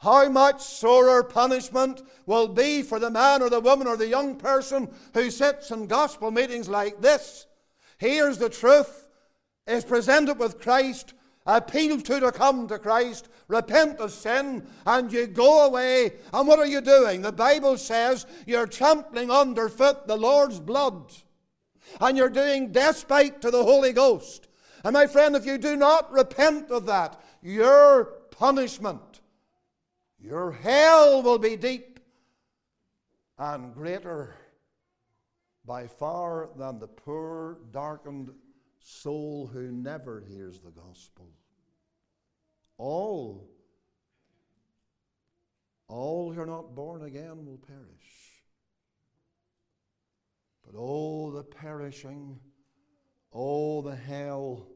[0.00, 4.34] how much sorer punishment will be for the man or the woman or the young
[4.34, 7.46] person who sits in gospel meetings like this,
[7.98, 9.08] hears the truth,
[9.66, 11.12] is presented with Christ,
[11.46, 16.12] appealed to to come to Christ, repent of sin, and you go away.
[16.32, 17.20] And what are you doing?
[17.20, 21.12] The Bible says you're trampling underfoot the Lord's blood,
[22.00, 24.48] and you're doing despite to the Holy Ghost.
[24.82, 29.09] And my friend, if you do not repent of that, your punishment
[30.22, 32.00] your hell will be deep
[33.38, 34.34] and greater
[35.64, 38.30] by far than the poor, darkened
[38.80, 41.28] soul who never hears the gospel.
[42.76, 43.48] All,
[45.88, 48.42] all who are not born again will perish.
[50.64, 52.38] But oh, the perishing,
[53.32, 54.66] oh, the hell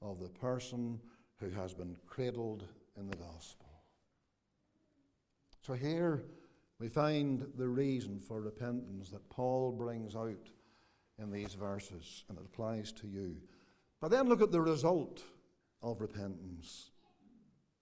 [0.00, 1.00] of the person
[1.38, 2.64] who has been cradled
[2.96, 3.63] in the gospel.
[5.66, 6.24] So here
[6.78, 10.50] we find the reason for repentance that Paul brings out
[11.18, 13.36] in these verses, and it applies to you.
[13.98, 15.22] But then look at the result
[15.82, 16.90] of repentance.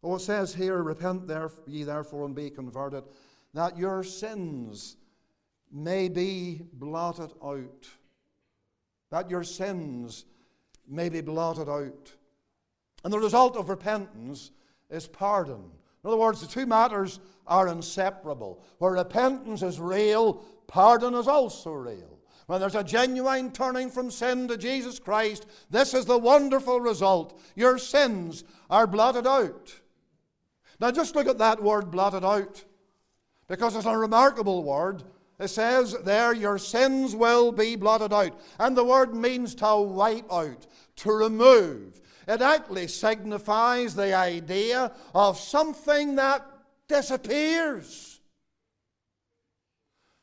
[0.05, 1.29] Oh, it says here, Repent
[1.66, 3.03] ye therefore and be converted,
[3.53, 4.97] that your sins
[5.73, 7.88] may be blotted out.
[9.11, 10.25] That your sins
[10.87, 12.12] may be blotted out.
[13.03, 14.53] And the result of repentance
[14.88, 15.64] is pardon.
[16.02, 18.62] In other words, the two matters are inseparable.
[18.78, 22.18] Where repentance is real, pardon is also real.
[22.46, 27.40] When there's a genuine turning from sin to Jesus Christ, this is the wonderful result.
[27.54, 29.72] Your sins are blotted out.
[30.80, 32.64] Now, just look at that word blotted out,
[33.46, 35.04] because it's a remarkable word.
[35.38, 38.38] It says there, Your sins will be blotted out.
[38.58, 42.00] And the word means to wipe out, to remove.
[42.28, 46.46] It actually signifies the idea of something that
[46.88, 48.20] disappears.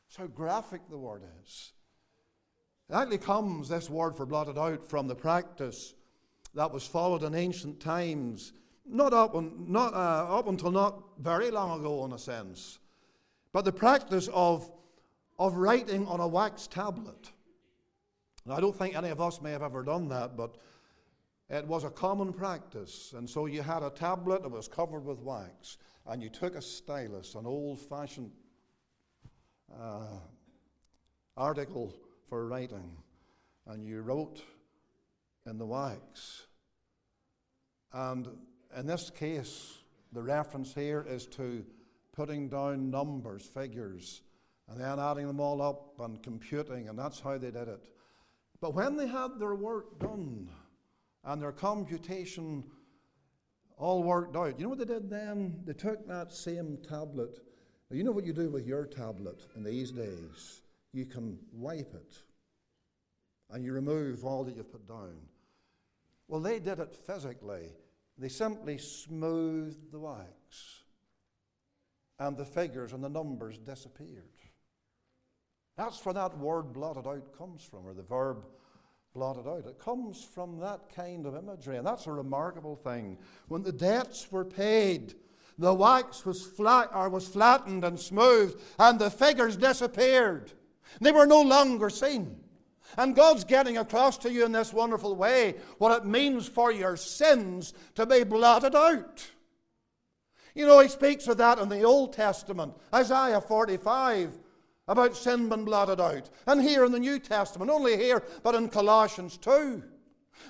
[0.08, 1.72] That's how graphic the word is.
[2.88, 5.94] It actually comes, this word for blotted out, from the practice
[6.54, 8.52] that was followed in ancient times,
[8.84, 12.80] not up, not, uh, up until not very long ago, in a sense,
[13.52, 14.70] but the practice of,
[15.38, 17.30] of writing on a wax tablet.
[18.44, 20.56] Now, I don't think any of us may have ever done that, but
[21.50, 23.12] it was a common practice.
[23.16, 26.62] And so you had a tablet that was covered with wax, and you took a
[26.62, 28.30] stylus, an old fashioned
[29.78, 30.18] uh,
[31.36, 31.94] article
[32.28, 32.96] for writing,
[33.66, 34.42] and you wrote
[35.46, 36.46] in the wax.
[37.92, 38.28] And
[38.76, 39.78] in this case,
[40.12, 41.64] the reference here is to
[42.12, 44.22] putting down numbers, figures,
[44.68, 47.88] and then adding them all up and computing, and that's how they did it.
[48.60, 50.48] But when they had their work done,
[51.24, 52.64] and their computation
[53.76, 54.58] all worked out.
[54.58, 55.62] You know what they did then?
[55.64, 57.38] They took that same tablet.
[57.90, 60.62] Now, you know what you do with your tablet in these days?
[60.92, 62.18] You can wipe it
[63.50, 65.16] and you remove all that you've put down.
[66.28, 67.72] Well, they did it physically.
[68.16, 70.84] They simply smoothed the wax,
[72.18, 74.24] and the figures and the numbers disappeared.
[75.76, 78.44] That's where that word blotted out comes from, or the verb
[79.14, 79.66] blotted out.
[79.66, 83.18] It comes from that kind of imagery, and that's a remarkable thing.
[83.48, 85.14] When the debts were paid,
[85.58, 90.52] the wax was, flat, or was flattened and smoothed, and the figures disappeared.
[91.00, 92.40] They were no longer seen.
[92.96, 96.96] And God's getting across to you in this wonderful way what it means for your
[96.96, 99.28] sins to be blotted out.
[100.54, 104.38] You know, He speaks of that in the Old Testament, Isaiah 45
[104.90, 106.28] about sin being blotted out.
[106.48, 109.82] And here in the New Testament, only here, but in Colossians 2,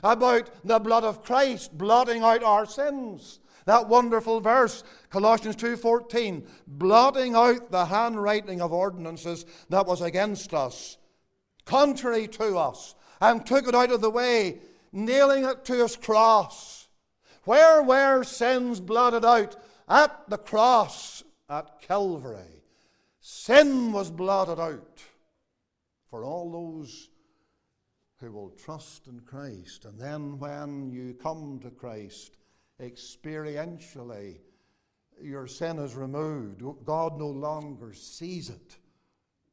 [0.03, 3.39] about the blood of Christ blotting out our sins.
[3.67, 10.97] That wonderful verse, Colossians 2:14, blotting out the handwriting of ordinances that was against us,
[11.67, 16.89] contrary to us, and took it out of the way, nailing it to his cross.
[17.45, 19.57] Where were sins blotted out?
[19.87, 22.60] At the cross at Calvary.
[23.33, 25.01] Sin was blotted out
[26.11, 27.11] for all those
[28.19, 29.85] who will trust in Christ.
[29.85, 32.37] And then when you come to Christ,
[32.83, 34.39] experientially,
[35.23, 36.65] your sin is removed.
[36.85, 38.79] God no longer sees it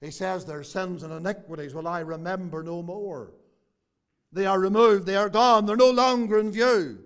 [0.02, 3.32] He says, Their sins and iniquities will I remember no more.
[4.32, 7.04] They are removed, they are gone, they're no longer in view.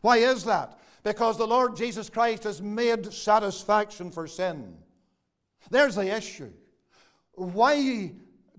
[0.00, 0.80] Why is that?
[1.02, 4.78] Because the Lord Jesus Christ has made satisfaction for sin.
[5.70, 6.52] There's the issue.
[7.34, 8.12] Why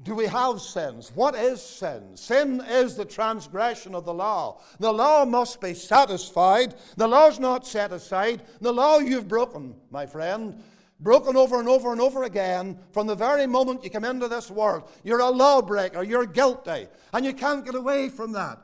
[0.03, 1.11] do we have sins?
[1.15, 2.15] What is sin?
[2.15, 4.61] Sin is the transgression of the law.
[4.79, 6.75] The law must be satisfied.
[6.97, 8.43] The law's not set aside.
[8.59, 10.61] The law you've broken, my friend,
[10.99, 14.51] broken over and over and over again from the very moment you come into this
[14.51, 14.89] world.
[15.03, 16.03] You're a lawbreaker.
[16.03, 16.87] You're guilty.
[17.13, 18.59] And you can't get away from that.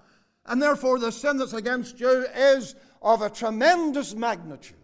[0.45, 4.77] And therefore, the sin that's against you is of a tremendous magnitude.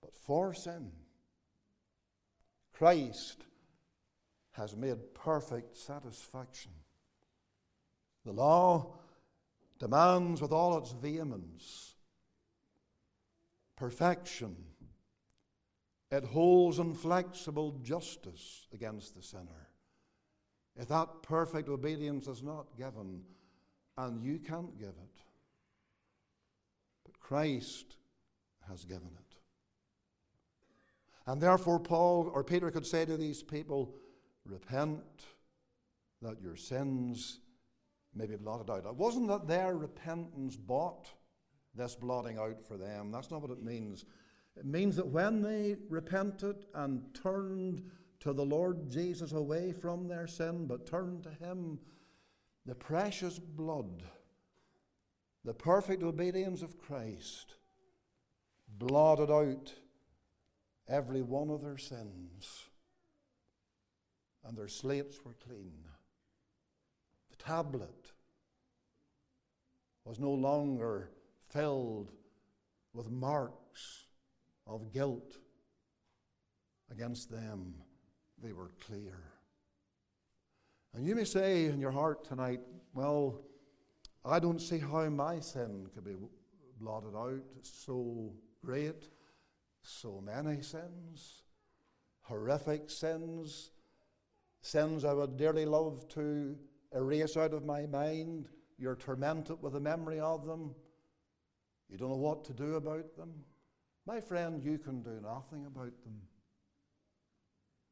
[0.00, 0.90] But for sin,
[2.82, 3.36] Christ
[4.54, 6.72] has made perfect satisfaction.
[8.24, 8.94] The law
[9.78, 11.94] demands with all its vehemence
[13.76, 14.56] perfection.
[16.10, 19.68] It holds inflexible justice against the sinner.
[20.74, 23.22] If that perfect obedience is not given,
[23.96, 25.22] and you can't give it,
[27.04, 27.94] but Christ
[28.68, 29.21] has given it.
[31.26, 33.94] And therefore, Paul or Peter could say to these people,
[34.44, 35.02] Repent
[36.20, 37.38] that your sins
[38.14, 38.86] may be blotted out.
[38.86, 41.08] It wasn't that their repentance bought
[41.74, 43.10] this blotting out for them.
[43.10, 44.04] That's not what it means.
[44.56, 47.82] It means that when they repented and turned
[48.20, 51.78] to the Lord Jesus away from their sin, but turned to Him,
[52.66, 54.02] the precious blood,
[55.44, 57.54] the perfect obedience of Christ,
[58.68, 59.72] blotted out
[60.92, 62.66] every one of their sins
[64.44, 65.72] and their slates were clean.
[67.30, 68.12] The tablet
[70.04, 71.10] was no longer
[71.48, 72.12] filled
[72.92, 74.04] with marks
[74.66, 75.38] of guilt
[76.90, 77.74] against them.
[78.42, 79.18] They were clear.
[80.94, 82.60] And you may say in your heart tonight,
[82.92, 83.40] well,
[84.24, 86.16] I don't see how my sin could be
[86.78, 87.40] blotted out.
[87.62, 88.34] so
[88.64, 89.08] great,
[89.82, 91.42] so many sins,
[92.22, 93.70] horrific sins
[94.62, 96.56] Sins I would dearly love to
[96.94, 98.48] erase out of my mind.
[98.78, 100.74] You're tormented with the memory of them.
[101.90, 103.32] You don't know what to do about them.
[104.06, 106.22] My friend, you can do nothing about them.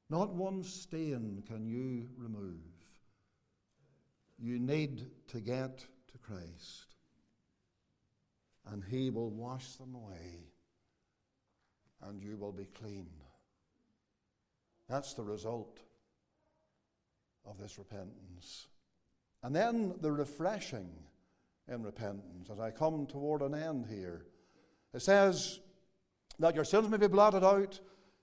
[0.09, 2.57] Not one stain can you remove.
[4.38, 6.95] You need to get to Christ,
[8.66, 10.50] and He will wash them away,
[12.03, 13.09] and you will be clean.
[14.89, 15.79] That's the result
[17.47, 18.67] of this repentance.
[19.43, 20.91] And then the refreshing
[21.69, 24.27] in repentance, as I come toward an end here.
[24.93, 25.61] It says
[26.39, 27.79] that your sins may be blotted out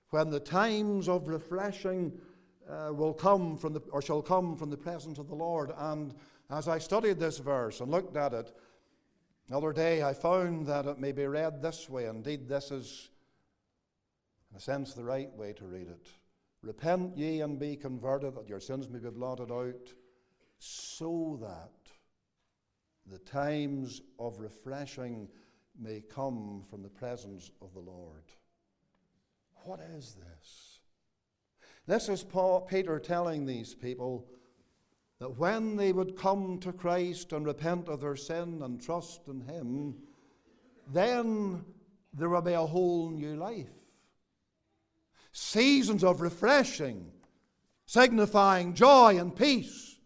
[0.10, 2.12] when the times of refreshing
[2.70, 5.72] uh, will come from the, or shall come from the presence of the Lord.
[5.78, 6.14] And
[6.50, 8.54] as I studied this verse and looked at it
[9.48, 12.06] the other day, I found that it may be read this way.
[12.06, 13.10] Indeed, this is,
[14.52, 16.08] in a sense, the right way to read it.
[16.62, 19.93] Repent ye and be converted, that your sins may be blotted out,
[20.60, 21.91] so that
[23.06, 25.30] the times of refreshing
[25.80, 28.24] may come from the presence of the Lord.
[29.64, 30.80] What is this?
[31.86, 34.28] This is Paul, Peter telling these people
[35.20, 39.41] that when they would come to Christ and repent of their sin and trust in
[39.41, 39.95] Him,
[40.91, 41.64] then
[42.14, 43.77] there will be a whole new life
[45.38, 47.12] seasons of refreshing,
[47.86, 50.00] signifying joy and peace,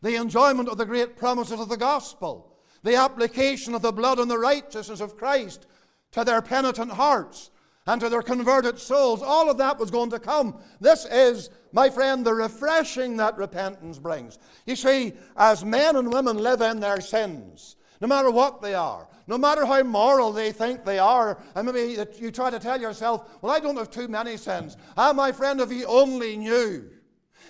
[0.00, 4.30] the enjoyment of the great promises of the gospel, the application of the blood and
[4.30, 5.66] the righteousness of Christ
[6.12, 7.50] to their penitent hearts
[7.86, 9.20] and to their converted souls.
[9.22, 10.58] All of that was going to come.
[10.80, 14.38] This is, my friend, the refreshing that repentance brings.
[14.64, 19.08] You see, as men and women live in their sins, no matter what they are,
[19.26, 23.38] no matter how moral they think they are, and maybe you try to tell yourself,
[23.40, 24.76] well, I don't have too many sins.
[24.96, 26.90] Ah, my friend, if you only knew.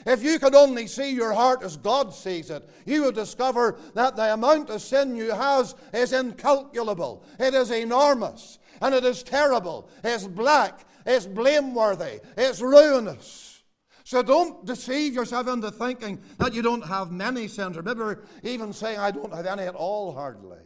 [0.06, 4.16] If you could only see your heart as God sees it, you would discover that
[4.16, 7.24] the amount of sin you have is incalculable.
[7.38, 9.88] It is enormous, and it is terrible.
[10.02, 13.43] It's black, it's blameworthy, it's ruinous.
[14.14, 18.72] So don't deceive yourself into thinking that you don't have many sins, or maybe even
[18.72, 20.60] saying, I don't have any at all, hardly.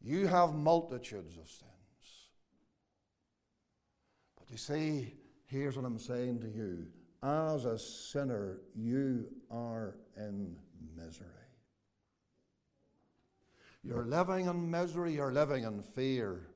[0.00, 2.28] You have multitudes of sins.
[4.38, 5.14] But you see,
[5.46, 6.86] here's what I'm saying to you.
[7.24, 10.54] As a sinner, you are in
[10.96, 11.26] misery.
[13.82, 16.50] You're living in misery, you're living in fear,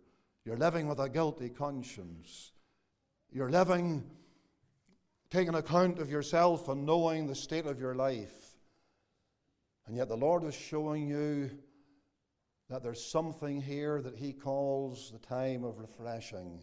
[0.45, 2.53] you're living with a guilty conscience,
[3.32, 4.05] you're living
[5.35, 8.55] taking account of yourself and knowing the state of your life.
[9.85, 11.51] And yet the Lord is showing you
[12.70, 16.61] that there's something here that He calls the time of refreshing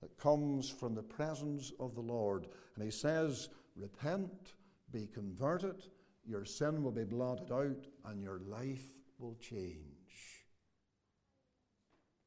[0.00, 2.46] that comes from the presence of the Lord.
[2.74, 4.54] And He says, Repent,
[4.90, 5.84] be converted,
[6.26, 8.86] your sin will be blotted out, and your life
[9.18, 10.46] will change.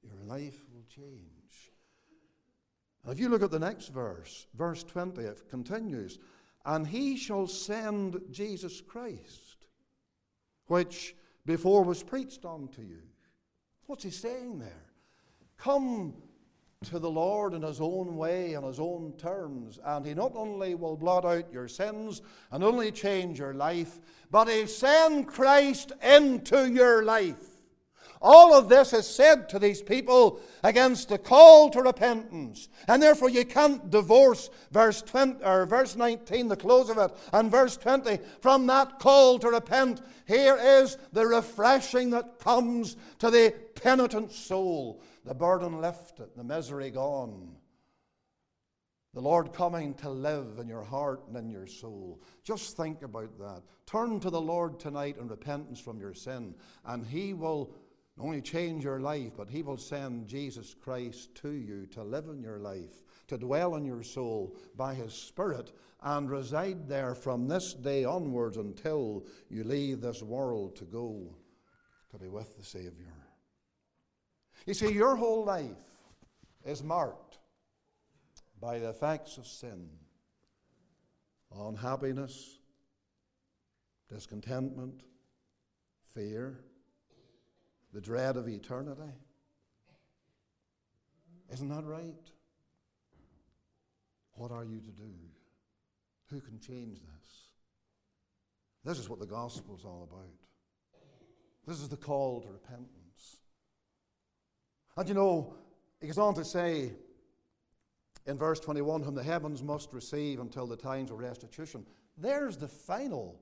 [0.03, 1.71] Your life will change.
[3.03, 6.19] And if you look at the next verse, verse 20, it continues,
[6.65, 9.67] and he shall send Jesus Christ,
[10.67, 13.01] which before was preached unto you.
[13.85, 14.85] What's he saying there?
[15.57, 16.13] Come
[16.85, 20.75] to the Lord in his own way, on his own terms, and he not only
[20.75, 22.21] will blot out your sins
[22.51, 27.46] and only change your life, but he'll send Christ into your life.
[28.21, 32.67] All of this is said to these people against the call to repentance.
[32.87, 37.51] And therefore you can't divorce verse 20 or verse 19, the close of it, and
[37.51, 40.01] verse 20 from that call to repent.
[40.27, 45.01] Here is the refreshing that comes to the penitent soul.
[45.23, 47.57] The burden lifted, the misery gone.
[49.13, 52.21] The Lord coming to live in your heart and in your soul.
[52.43, 53.63] Just think about that.
[53.87, 56.53] Turn to the Lord tonight in repentance from your sin,
[56.85, 57.73] and He will
[58.17, 62.27] not only change your life, but He will send Jesus Christ to you to live
[62.29, 67.47] in your life, to dwell in your soul by His Spirit, and reside there from
[67.47, 71.35] this day onwards until you leave this world to go
[72.11, 73.13] to be with the Savior.
[74.65, 75.71] You see, your whole life
[76.65, 77.39] is marked
[78.59, 79.89] by the effects of sin
[81.55, 82.59] unhappiness,
[84.09, 85.01] discontentment,
[86.13, 86.59] fear
[87.93, 89.01] the dread of eternity.
[91.51, 92.15] Isn't that right?
[94.33, 95.13] What are you to do?
[96.29, 97.47] Who can change this?
[98.83, 100.29] This is what the gospel is all about.
[101.65, 103.37] This is the call to repentance.
[104.95, 105.53] And you know,
[105.99, 106.91] he goes on to say
[108.25, 111.85] in verse 21 whom the heavens must receive until the times of restitution.
[112.17, 113.41] There's the final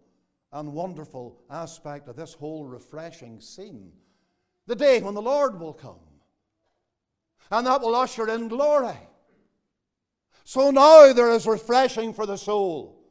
[0.52, 3.92] and wonderful aspect of this whole refreshing scene
[4.68, 6.00] the day when the Lord will come.
[7.52, 8.98] And that will usher in glory.
[10.44, 13.02] So now there is refreshing for the soul.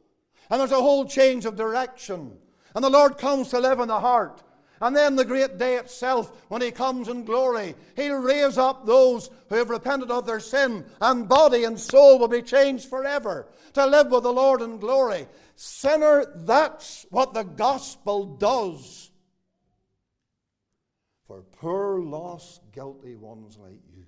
[0.49, 2.37] And there's a whole change of direction.
[2.73, 4.43] And the Lord comes to live in the heart.
[4.81, 9.29] And then the great day itself, when He comes in glory, He'll raise up those
[9.47, 13.85] who have repented of their sin, and body and soul will be changed forever to
[13.85, 15.27] live with the Lord in glory.
[15.55, 19.04] Sinner, that's what the gospel does
[21.27, 24.05] for poor, lost, guilty ones like you.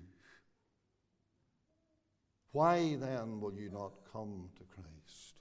[2.52, 5.34] Why then will you not come to Christ?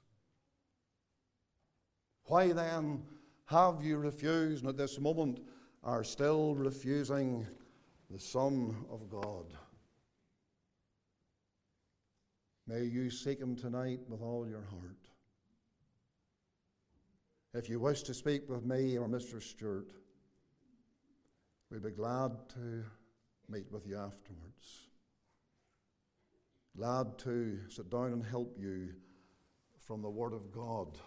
[2.26, 3.04] Why then
[3.46, 5.40] have you refused and at this moment
[5.84, 7.48] are still refusing
[8.10, 9.54] the Son of God?
[12.68, 15.08] May you seek Him tonight with all your heart.
[17.54, 19.42] If you wish to speak with me or Mr.
[19.42, 19.94] Stewart,
[21.70, 22.86] We'd be glad to
[23.50, 24.88] meet with you afterwards.
[26.78, 28.94] Glad to sit down and help you
[29.86, 30.98] from the Word of God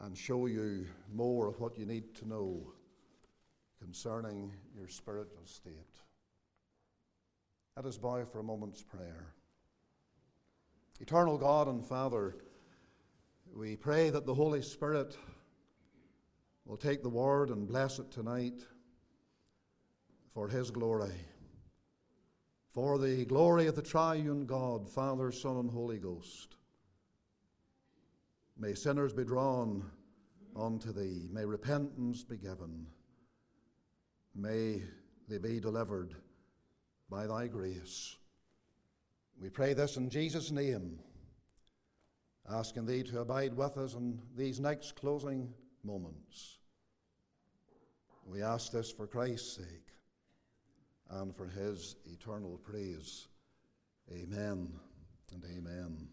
[0.00, 2.72] and show you more of what you need to know
[3.80, 6.00] concerning your spiritual state.
[7.76, 9.34] Let us bow for a moment's prayer.
[10.98, 12.38] Eternal God and Father,
[13.54, 15.16] we pray that the Holy Spirit
[16.64, 18.64] will take the Word and bless it tonight
[20.32, 21.14] for His glory.
[22.72, 26.56] For the glory of the triune God, Father, Son, and Holy Ghost.
[28.56, 29.84] May sinners be drawn
[30.54, 31.26] unto Thee.
[31.32, 32.86] May repentance be given.
[34.34, 34.82] May
[35.28, 36.14] they be delivered
[37.08, 38.16] by Thy grace.
[39.40, 41.00] We pray this in Jesus' name,
[42.48, 45.52] asking Thee to abide with us in these next closing
[45.82, 46.58] moments.
[48.26, 49.89] We ask this for Christ's sake
[51.10, 53.26] and for his eternal praise.
[54.12, 54.68] Amen
[55.32, 56.08] and amen.